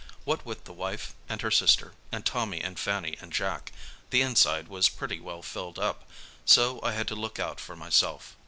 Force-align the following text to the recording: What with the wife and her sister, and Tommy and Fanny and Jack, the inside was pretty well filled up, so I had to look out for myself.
What 0.23 0.43
with 0.43 0.63
the 0.63 0.73
wife 0.73 1.13
and 1.29 1.39
her 1.43 1.51
sister, 1.51 1.93
and 2.11 2.25
Tommy 2.25 2.59
and 2.59 2.79
Fanny 2.79 3.19
and 3.21 3.31
Jack, 3.31 3.71
the 4.09 4.23
inside 4.23 4.67
was 4.67 4.89
pretty 4.89 5.19
well 5.19 5.43
filled 5.43 5.77
up, 5.77 6.09
so 6.43 6.79
I 6.81 6.93
had 6.93 7.07
to 7.09 7.15
look 7.15 7.37
out 7.39 7.59
for 7.59 7.75
myself. 7.75 8.35